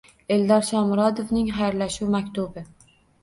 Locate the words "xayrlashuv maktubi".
1.59-2.65